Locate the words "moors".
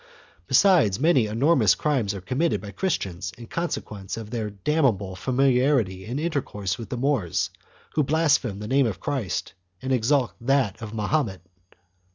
6.97-7.51